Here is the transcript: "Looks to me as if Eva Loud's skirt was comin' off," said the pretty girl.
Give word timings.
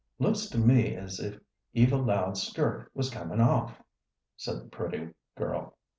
"Looks 0.17 0.47
to 0.47 0.57
me 0.57 0.95
as 0.95 1.19
if 1.19 1.39
Eva 1.73 1.95
Loud's 1.97 2.41
skirt 2.41 2.89
was 2.95 3.11
comin' 3.11 3.39
off," 3.39 3.83
said 4.35 4.57
the 4.59 4.67
pretty 4.69 5.13
girl. 5.37 5.75